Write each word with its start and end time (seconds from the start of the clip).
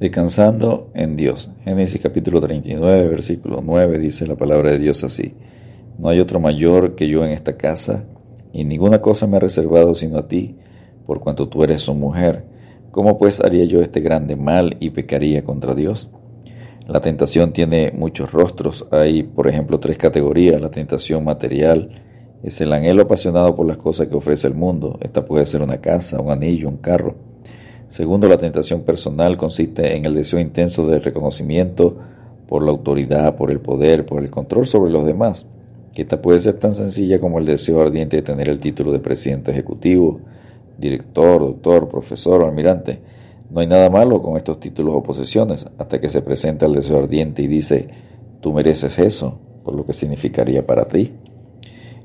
Descansando 0.00 0.90
en 0.92 1.14
Dios. 1.14 1.50
Génesis 1.64 2.02
capítulo 2.02 2.40
39, 2.40 3.08
versículo 3.08 3.62
9 3.64 3.98
dice 4.00 4.26
la 4.26 4.34
palabra 4.34 4.72
de 4.72 4.80
Dios 4.80 5.04
así. 5.04 5.34
No 5.98 6.08
hay 6.08 6.18
otro 6.18 6.40
mayor 6.40 6.96
que 6.96 7.06
yo 7.06 7.24
en 7.24 7.30
esta 7.30 7.56
casa, 7.56 8.04
y 8.52 8.64
ninguna 8.64 9.00
cosa 9.00 9.28
me 9.28 9.36
ha 9.36 9.40
reservado 9.40 9.94
sino 9.94 10.18
a 10.18 10.26
ti, 10.26 10.56
por 11.06 11.20
cuanto 11.20 11.48
tú 11.48 11.62
eres 11.62 11.82
su 11.82 11.94
mujer. 11.94 12.44
¿Cómo 12.90 13.18
pues 13.18 13.40
haría 13.40 13.64
yo 13.66 13.82
este 13.82 14.00
grande 14.00 14.34
mal 14.34 14.76
y 14.80 14.90
pecaría 14.90 15.44
contra 15.44 15.76
Dios? 15.76 16.10
La 16.88 17.00
tentación 17.00 17.52
tiene 17.52 17.92
muchos 17.92 18.32
rostros. 18.32 18.86
Hay, 18.90 19.22
por 19.22 19.46
ejemplo, 19.46 19.78
tres 19.78 19.96
categorías. 19.96 20.60
La 20.60 20.70
tentación 20.70 21.24
material 21.24 21.90
es 22.42 22.60
el 22.60 22.72
anhelo 22.72 23.02
apasionado 23.02 23.54
por 23.54 23.66
las 23.66 23.78
cosas 23.78 24.08
que 24.08 24.16
ofrece 24.16 24.48
el 24.48 24.54
mundo. 24.54 24.98
Esta 25.00 25.24
puede 25.24 25.46
ser 25.46 25.62
una 25.62 25.80
casa, 25.80 26.20
un 26.20 26.30
anillo, 26.30 26.68
un 26.68 26.78
carro. 26.78 27.14
Segundo, 27.88 28.28
la 28.28 28.38
tentación 28.38 28.82
personal 28.82 29.36
consiste 29.36 29.96
en 29.96 30.04
el 30.04 30.14
deseo 30.14 30.40
intenso 30.40 30.86
de 30.86 30.98
reconocimiento 30.98 31.96
por 32.48 32.62
la 32.62 32.70
autoridad, 32.70 33.36
por 33.36 33.50
el 33.50 33.60
poder, 33.60 34.06
por 34.06 34.22
el 34.22 34.30
control 34.30 34.66
sobre 34.66 34.90
los 34.90 35.04
demás. 35.04 35.46
Esta 35.94 36.20
puede 36.20 36.40
ser 36.40 36.54
tan 36.54 36.74
sencilla 36.74 37.20
como 37.20 37.38
el 37.38 37.46
deseo 37.46 37.80
ardiente 37.80 38.16
de 38.16 38.22
tener 38.22 38.48
el 38.48 38.58
título 38.58 38.90
de 38.90 38.98
presidente 38.98 39.52
ejecutivo, 39.52 40.20
director, 40.76 41.40
doctor, 41.40 41.88
profesor 41.88 42.42
o 42.42 42.46
almirante. 42.46 42.98
No 43.50 43.60
hay 43.60 43.68
nada 43.68 43.88
malo 43.90 44.20
con 44.20 44.36
estos 44.36 44.58
títulos 44.58 44.94
o 44.96 45.02
posesiones 45.02 45.66
hasta 45.78 46.00
que 46.00 46.08
se 46.08 46.22
presenta 46.22 46.66
el 46.66 46.72
deseo 46.72 46.98
ardiente 46.98 47.42
y 47.42 47.46
dice, 47.46 47.88
tú 48.40 48.52
mereces 48.52 48.98
eso, 48.98 49.38
por 49.62 49.74
lo 49.74 49.84
que 49.84 49.92
significaría 49.92 50.66
para 50.66 50.86
ti. 50.86 51.12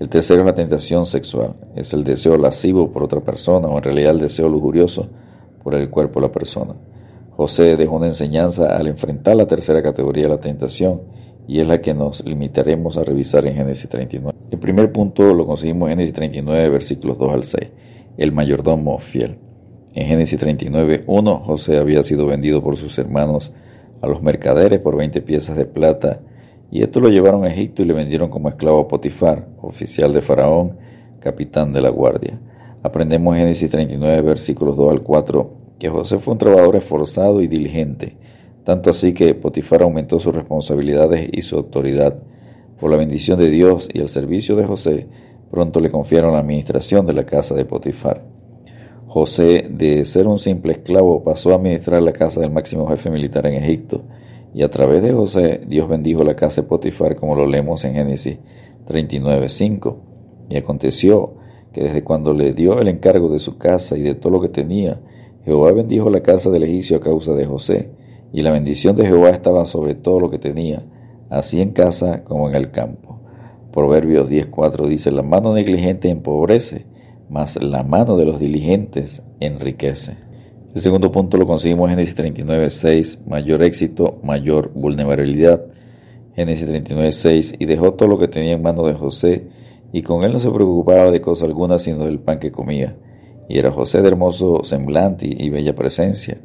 El 0.00 0.08
tercero 0.08 0.40
es 0.40 0.46
la 0.46 0.54
tentación 0.54 1.04
sexual, 1.04 1.54
es 1.76 1.92
el 1.92 2.04
deseo 2.04 2.38
lascivo 2.38 2.90
por 2.90 3.02
otra 3.02 3.20
persona 3.20 3.68
o 3.68 3.76
en 3.76 3.84
realidad 3.84 4.12
el 4.12 4.20
deseo 4.20 4.48
lujurioso 4.48 5.08
por 5.64 5.74
el 5.74 5.90
cuerpo 5.90 6.20
la 6.20 6.30
persona. 6.30 6.74
José 7.30 7.76
dejó 7.76 7.96
una 7.96 8.06
enseñanza 8.06 8.76
al 8.76 8.86
enfrentar 8.86 9.34
la 9.34 9.46
tercera 9.46 9.82
categoría 9.82 10.24
de 10.24 10.28
la 10.28 10.38
tentación 10.38 11.00
y 11.48 11.58
es 11.58 11.66
la 11.66 11.80
que 11.80 11.92
nos 11.94 12.24
limitaremos 12.24 12.96
a 12.96 13.02
revisar 13.02 13.44
en 13.46 13.56
Génesis 13.56 13.88
39. 13.88 14.38
El 14.50 14.58
primer 14.58 14.92
punto 14.92 15.34
lo 15.34 15.46
conseguimos 15.46 15.88
en 15.88 15.96
Génesis 15.96 16.14
39, 16.14 16.68
versículos 16.68 17.18
2 17.18 17.32
al 17.32 17.42
6, 17.42 17.70
el 18.18 18.30
mayordomo 18.30 18.98
fiel. 18.98 19.38
En 19.94 20.06
Génesis 20.06 20.38
39, 20.38 21.04
1, 21.06 21.40
José 21.40 21.78
había 21.78 22.02
sido 22.02 22.26
vendido 22.26 22.62
por 22.62 22.76
sus 22.76 22.96
hermanos 22.98 23.52
a 24.00 24.06
los 24.06 24.22
mercaderes 24.22 24.80
por 24.80 24.96
20 24.96 25.22
piezas 25.22 25.56
de 25.56 25.64
plata 25.64 26.20
y 26.70 26.82
esto 26.82 27.00
lo 27.00 27.08
llevaron 27.08 27.44
a 27.44 27.48
Egipto 27.48 27.82
y 27.82 27.86
le 27.86 27.94
vendieron 27.94 28.28
como 28.28 28.48
esclavo 28.48 28.80
a 28.80 28.88
Potifar, 28.88 29.46
oficial 29.60 30.12
de 30.12 30.20
Faraón, 30.20 30.76
capitán 31.20 31.72
de 31.72 31.80
la 31.80 31.88
guardia. 31.88 32.40
Aprendemos 32.84 33.34
en 33.34 33.40
Génesis 33.44 33.70
39, 33.70 34.20
versículos 34.20 34.76
2 34.76 34.92
al 34.92 35.02
4, 35.02 35.50
que 35.78 35.88
José 35.88 36.18
fue 36.18 36.32
un 36.32 36.38
trabajador 36.38 36.76
esforzado 36.76 37.40
y 37.40 37.48
diligente, 37.48 38.18
tanto 38.62 38.90
así 38.90 39.14
que 39.14 39.34
Potifar 39.34 39.84
aumentó 39.84 40.20
sus 40.20 40.34
responsabilidades 40.34 41.30
y 41.32 41.40
su 41.40 41.56
autoridad. 41.56 42.14
Por 42.78 42.90
la 42.90 42.98
bendición 42.98 43.38
de 43.38 43.48
Dios 43.48 43.88
y 43.90 44.02
el 44.02 44.10
servicio 44.10 44.54
de 44.54 44.66
José, 44.66 45.06
pronto 45.50 45.80
le 45.80 45.90
confiaron 45.90 46.34
la 46.34 46.40
administración 46.40 47.06
de 47.06 47.14
la 47.14 47.24
casa 47.24 47.54
de 47.54 47.64
Potifar. 47.64 48.22
José, 49.06 49.66
de 49.70 50.04
ser 50.04 50.26
un 50.26 50.38
simple 50.38 50.72
esclavo, 50.72 51.24
pasó 51.24 51.52
a 51.52 51.54
administrar 51.54 52.02
la 52.02 52.12
casa 52.12 52.42
del 52.42 52.50
máximo 52.50 52.86
jefe 52.88 53.08
militar 53.08 53.46
en 53.46 53.54
Egipto, 53.54 54.02
y 54.52 54.62
a 54.62 54.68
través 54.68 55.02
de 55.02 55.14
José, 55.14 55.62
Dios 55.66 55.88
bendijo 55.88 56.22
la 56.22 56.34
casa 56.34 56.60
de 56.60 56.68
Potifar, 56.68 57.16
como 57.16 57.34
lo 57.34 57.46
leemos 57.46 57.82
en 57.86 57.94
Génesis 57.94 58.36
39, 58.84 59.48
5. 59.48 60.02
Y 60.50 60.58
aconteció 60.58 61.42
que 61.74 61.82
desde 61.82 62.04
cuando 62.04 62.32
le 62.32 62.54
dio 62.54 62.80
el 62.80 62.86
encargo 62.86 63.28
de 63.28 63.40
su 63.40 63.58
casa 63.58 63.98
y 63.98 64.02
de 64.02 64.14
todo 64.14 64.32
lo 64.32 64.40
que 64.40 64.48
tenía, 64.48 65.00
Jehová 65.44 65.72
bendijo 65.72 66.08
la 66.08 66.22
casa 66.22 66.48
del 66.50 66.62
egipcio 66.62 66.96
a 66.96 67.00
causa 67.00 67.34
de 67.34 67.44
José, 67.44 67.90
y 68.32 68.42
la 68.42 68.52
bendición 68.52 68.94
de 68.94 69.06
Jehová 69.06 69.30
estaba 69.30 69.64
sobre 69.66 69.94
todo 69.96 70.20
lo 70.20 70.30
que 70.30 70.38
tenía, 70.38 70.84
así 71.30 71.60
en 71.60 71.72
casa 71.72 72.22
como 72.22 72.48
en 72.48 72.54
el 72.54 72.70
campo. 72.70 73.20
Proverbios 73.72 74.30
10.4 74.30 74.86
dice, 74.86 75.10
la 75.10 75.22
mano 75.22 75.52
negligente 75.52 76.08
empobrece, 76.08 76.86
mas 77.28 77.60
la 77.60 77.82
mano 77.82 78.16
de 78.16 78.24
los 78.24 78.38
diligentes 78.38 79.24
enriquece. 79.40 80.16
El 80.76 80.80
segundo 80.80 81.10
punto 81.10 81.36
lo 81.36 81.46
conseguimos 81.46 81.90
en 81.90 81.96
Génesis 81.96 82.16
39.6, 82.16 83.26
mayor 83.26 83.64
éxito, 83.64 84.20
mayor 84.22 84.72
vulnerabilidad. 84.74 85.66
Génesis 86.36 86.68
39.6, 86.68 87.56
y 87.58 87.66
dejó 87.66 87.94
todo 87.94 88.08
lo 88.08 88.18
que 88.18 88.28
tenía 88.28 88.52
en 88.52 88.62
mano 88.62 88.86
de 88.86 88.94
José, 88.94 89.48
y 89.94 90.02
con 90.02 90.24
él 90.24 90.32
no 90.32 90.40
se 90.40 90.50
preocupaba 90.50 91.12
de 91.12 91.20
cosa 91.20 91.46
alguna 91.46 91.78
sino 91.78 92.04
del 92.04 92.18
pan 92.18 92.40
que 92.40 92.50
comía, 92.50 92.96
y 93.48 93.60
era 93.60 93.70
José 93.70 94.02
de 94.02 94.08
hermoso 94.08 94.64
semblante 94.64 95.24
y 95.30 95.50
bella 95.50 95.76
presencia. 95.76 96.40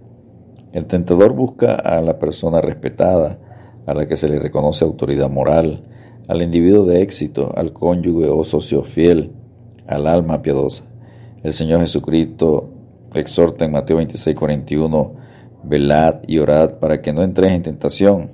El 0.72 0.86
tentador 0.86 1.34
busca 1.34 1.74
a 1.74 2.00
la 2.02 2.20
persona 2.20 2.62
respetada, 2.62 3.40
a 3.88 3.96
la 3.96 4.06
que 4.06 4.18
se 4.18 4.30
le 4.30 4.38
reconoce 4.38 4.86
autoridad 4.86 5.32
moral, 5.32 5.84
al 6.28 6.44
individuo 6.44 6.86
de 6.86 7.02
éxito, 7.02 7.52
al 7.56 7.74
cónyuge 7.74 8.30
o 8.30 8.44
socio 8.44 8.84
fiel, 8.84 9.32
al 9.88 10.06
alma 10.06 10.44
piadosa. 10.44 10.84
El 11.42 11.54
Señor 11.54 11.80
Jesucristo 11.80 12.70
exhorta 13.16 13.66
en 13.66 13.72
Mateo 13.72 13.98
26, 13.98 14.36
41, 14.36 15.16
velad 15.64 16.18
y 16.28 16.38
orad 16.38 16.78
para 16.78 17.02
que 17.02 17.14
no 17.14 17.24
entréis 17.24 17.56
en 17.56 17.64
tentación. 17.64 18.30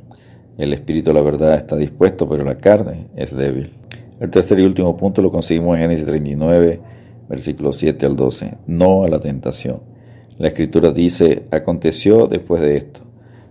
El 0.57 0.73
espíritu 0.73 1.13
la 1.13 1.21
verdad 1.21 1.55
está 1.55 1.77
dispuesto, 1.77 2.27
pero 2.27 2.43
la 2.43 2.57
carne 2.57 3.07
es 3.15 3.33
débil. 3.33 3.84
El 4.19 4.29
tercer 4.29 4.59
y 4.59 4.63
último 4.63 4.95
punto 4.95 5.21
lo 5.21 5.29
conseguimos 5.29 5.75
en 5.75 5.83
Génesis 5.83 6.05
39, 6.05 6.79
versículos 7.27 7.75
7 7.77 8.05
al 8.05 8.15
12. 8.15 8.57
No 8.67 9.03
a 9.03 9.09
la 9.09 9.19
tentación. 9.19 9.81
La 10.37 10.47
escritura 10.47 10.91
dice, 10.91 11.43
aconteció 11.51 12.27
después 12.27 12.61
de 12.61 12.77
esto, 12.77 13.01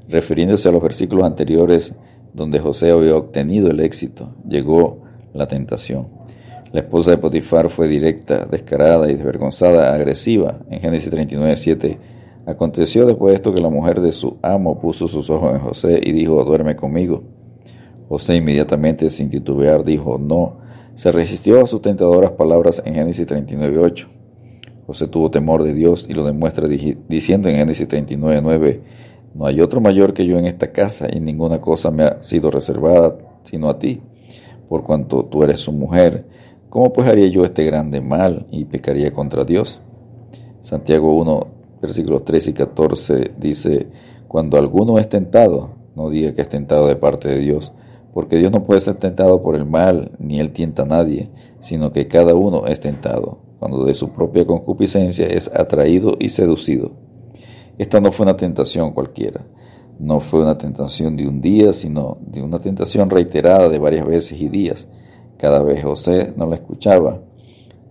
refiriéndose 0.09 0.69
a 0.69 0.73
los 0.73 0.83
versículos 0.83 1.25
anteriores 1.25 1.95
donde 2.33 2.59
José 2.59 2.91
había 2.91 3.17
obtenido 3.17 3.71
el 3.71 3.81
éxito, 3.81 4.31
llegó 4.49 5.03
la 5.35 5.47
tentación. 5.47 6.09
La 6.73 6.81
esposa 6.81 7.13
de 7.13 7.19
Potifar 7.19 7.71
fue 7.71 7.87
directa, 7.87 8.45
descarada 8.51 9.11
y 9.11 9.15
desvergonzada, 9.15 9.95
agresiva. 9.95 10.59
En 10.71 10.81
Génesis 10.81 11.11
39, 11.11 11.57
7, 11.57 11.99
aconteció 12.47 13.07
después 13.07 13.33
de 13.33 13.37
esto 13.37 13.55
que 13.55 13.63
la 13.63 13.69
mujer 13.69 14.01
de 14.01 14.13
su 14.13 14.39
amo 14.43 14.81
puso 14.81 15.09
sus 15.09 15.31
ojos 15.31 15.55
en 15.55 15.61
José 15.61 16.01
y 16.03 16.13
dijo, 16.13 16.43
duerme 16.45 16.75
conmigo. 16.75 17.23
José 18.09 18.37
inmediatamente, 18.37 19.11
sin 19.11 19.31
titubear, 19.31 19.85
dijo 19.85 20.19
no. 20.19 20.59
Se 20.95 21.11
resistió 21.11 21.63
a 21.63 21.67
sus 21.67 21.83
tentadoras 21.83 22.33
palabras 22.33 22.83
en 22.85 22.95
Génesis 22.95 23.27
39.8. 23.27 24.07
José 24.87 25.09
tuvo 25.09 25.31
temor 25.31 25.63
de 25.63 25.75
Dios 25.75 26.07
y 26.09 26.13
lo 26.13 26.25
demuestra 26.25 26.69
diciendo 26.69 27.49
en 27.49 27.57
Génesis 27.57 27.89
39.9, 27.89 28.81
no 29.35 29.47
hay 29.47 29.61
otro 29.61 29.81
mayor 29.81 30.15
que 30.15 30.27
yo 30.27 30.39
en 30.39 30.47
esta 30.47 30.71
casa 30.71 31.09
y 31.13 31.19
ninguna 31.19 31.61
cosa 31.61 31.91
me 31.91 32.05
ha 32.05 32.23
sido 32.23 32.51
reservada 32.51 33.17
sino 33.43 33.69
a 33.69 33.79
ti, 33.79 34.01
por 34.69 34.85
cuanto 34.85 35.25
tú 35.25 35.43
eres 35.43 35.61
su 35.61 35.73
mujer. 35.73 36.27
¿Cómo 36.69 36.93
pues 36.93 37.09
haría 37.09 37.29
yo 37.29 37.45
este 37.45 37.65
grande 37.65 38.01
mal 38.01 38.47
y 38.51 38.65
pecaría 38.65 39.13
contra 39.13 39.45
Dios? 39.45 39.81
Santiago 40.61 41.15
1, 41.17 41.47
versículos 41.83 42.25
13 42.25 42.51
y 42.51 42.53
14 42.55 43.33
dice, 43.39 43.89
cuando 44.29 44.57
alguno 44.57 44.99
es 44.99 45.09
tentado, 45.09 45.75
no 45.95 46.11
diga 46.11 46.33
que 46.33 46.43
es 46.43 46.49
tentado 46.49 46.89
de 46.89 46.97
parte 46.97 47.29
de 47.29 47.39
Dios, 47.39 47.73
porque 48.15 48.39
Dios 48.39 48.53
no 48.53 48.63
puede 48.63 48.79
ser 48.79 48.95
tentado 48.95 49.43
por 49.43 49.57
el 49.57 49.67
mal, 49.67 50.13
ni 50.21 50.39
Él 50.39 50.53
tienta 50.53 50.85
a 50.85 50.87
nadie, 50.87 51.31
sino 51.59 51.91
que 51.91 52.07
cada 52.07 52.35
uno 52.35 52.67
es 52.67 52.79
tentado, 52.79 53.39
cuando 53.59 53.85
de 53.85 53.93
su 53.93 54.11
propia 54.11 54.47
concupiscencia 54.47 55.27
es 55.27 55.53
atraído 55.53 56.17
y 56.21 56.29
seducido. 56.29 56.93
Esta 57.77 58.01
no 58.01 58.13
fue 58.13 58.25
una 58.25 58.37
tentación 58.37 58.93
cualquiera, 58.93 59.45
no 59.99 60.21
fue 60.21 60.43
una 60.43 60.57
tentación 60.57 61.17
de 61.17 61.27
un 61.27 61.41
día, 61.41 61.73
sino 61.73 62.19
de 62.21 62.41
una 62.41 62.61
tentación 62.61 63.11
reiterada 63.11 63.69
de 63.69 63.81
varias 63.81 64.07
veces 64.07 64.41
y 64.41 64.49
días. 64.49 64.89
Cada 65.37 65.61
vez 65.61 65.83
José 65.83 66.33
no 66.37 66.47
la 66.47 66.55
escuchaba. 66.55 67.21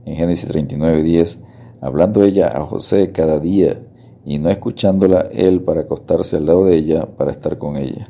En 0.06 0.16
Génesis 0.16 0.48
39, 0.48 1.04
10, 1.04 1.40
hablando 1.82 2.24
ella 2.24 2.48
a 2.48 2.62
José 2.62 3.12
cada 3.12 3.40
día 3.40 3.78
y 4.26 4.40
no 4.40 4.50
escuchándola 4.50 5.28
él 5.34 5.62
para 5.62 5.82
acostarse 5.82 6.38
al 6.38 6.46
lado 6.46 6.66
de 6.66 6.76
ella 6.76 7.08
para 7.18 7.32
estar 7.32 7.58
con 7.58 7.76
ella. 7.76 8.08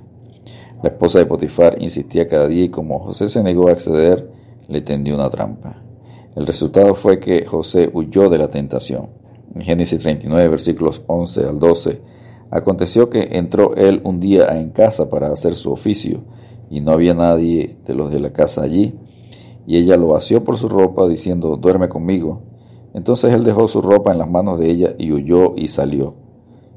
La 0.84 0.90
esposa 0.90 1.20
de 1.20 1.26
Potifar 1.26 1.82
insistía 1.82 2.28
cada 2.28 2.46
día 2.46 2.66
y 2.66 2.70
como 2.70 3.00
José 3.00 3.30
se 3.30 3.42
negó 3.42 3.70
a 3.70 3.72
acceder, 3.72 4.30
le 4.68 4.82
tendió 4.82 5.16
una 5.16 5.30
trampa. 5.30 5.82
El 6.36 6.46
resultado 6.46 6.94
fue 6.94 7.22
que 7.22 7.46
José 7.46 7.90
huyó 7.94 8.28
de 8.30 8.38
la 8.38 8.50
tentación. 8.50 9.08
En 9.56 9.62
Génesis 9.62 10.02
39, 10.02 10.50
versículos 10.50 11.02
11 11.08 11.46
al 11.46 11.58
12, 11.58 12.02
aconteció 12.52 13.10
que 13.10 13.30
entró 13.32 13.76
él 13.78 14.02
un 14.04 14.20
día 14.20 14.60
en 14.60 14.72
casa 14.72 15.10
para 15.10 15.32
hacer 15.32 15.56
su 15.56 15.72
oficio, 15.72 16.26
y 16.70 16.82
no 16.82 16.92
había 16.92 17.14
nadie 17.14 17.78
de 17.86 17.94
los 17.94 18.12
de 18.12 18.20
la 18.20 18.34
casa 18.34 18.64
allí, 18.64 18.94
y 19.66 19.78
ella 19.78 19.96
lo 19.96 20.08
vació 20.08 20.44
por 20.44 20.58
su 20.58 20.68
ropa, 20.68 21.08
diciendo, 21.08 21.56
duerme 21.56 21.88
conmigo. 21.88 22.42
Entonces 22.94 23.34
él 23.34 23.46
dejó 23.46 23.70
su 23.70 23.82
ropa 23.82 24.12
en 24.12 24.18
las 24.18 24.30
manos 24.30 24.60
de 24.60 24.70
ella 24.70 24.96
y 24.98 25.14
huyó 25.14 25.54
y 25.56 25.70
salió. 25.70 26.23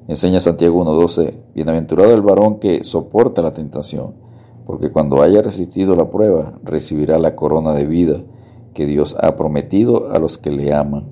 Enseña 0.09 0.39
Santiago 0.39 0.85
1.12, 0.85 1.35
bienaventurado 1.53 2.15
el 2.15 2.23
varón 2.23 2.61
que 2.61 2.85
soporta 2.85 3.43
la 3.43 3.53
tentación, 3.53 4.15
porque 4.65 4.93
cuando 4.93 5.21
haya 5.21 5.43
resistido 5.43 5.97
la 5.97 6.11
prueba, 6.11 6.61
recibirá 6.63 7.19
la 7.19 7.35
corona 7.35 7.73
de 7.73 7.87
vida 7.87 8.21
que 8.73 8.87
Dios 8.87 9.17
ha 9.21 9.35
prometido 9.35 10.13
a 10.13 10.21
los 10.21 10.39
que 10.39 10.53
le 10.53 10.73
aman. 10.73 11.09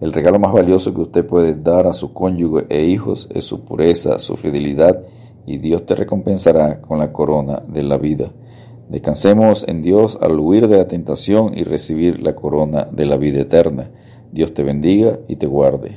El 0.00 0.12
regalo 0.12 0.40
más 0.40 0.52
valioso 0.52 0.92
que 0.92 1.02
usted 1.02 1.24
puede 1.24 1.54
dar 1.54 1.86
a 1.86 1.92
su 1.92 2.12
cónyuge 2.12 2.66
e 2.70 2.84
hijos 2.84 3.28
es 3.32 3.44
su 3.44 3.64
pureza, 3.64 4.18
su 4.18 4.36
fidelidad, 4.36 5.00
y 5.46 5.58
Dios 5.58 5.86
te 5.86 5.94
recompensará 5.94 6.80
con 6.80 6.98
la 6.98 7.12
corona 7.12 7.62
de 7.68 7.84
la 7.84 7.98
vida. 7.98 8.32
Descansemos 8.88 9.64
en 9.68 9.80
Dios 9.80 10.18
al 10.20 10.40
huir 10.40 10.66
de 10.66 10.78
la 10.78 10.88
tentación 10.88 11.56
y 11.56 11.62
recibir 11.62 12.20
la 12.20 12.34
corona 12.34 12.88
de 12.90 13.06
la 13.06 13.16
vida 13.16 13.42
eterna. 13.42 13.92
Dios 14.32 14.52
te 14.54 14.64
bendiga 14.64 15.20
y 15.28 15.36
te 15.36 15.46
guarde. 15.46 15.92